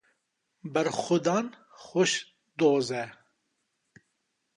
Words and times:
Berxwedan 0.73 1.47
xweş 1.83 2.11
doz 2.59 2.89
e. 3.03 3.05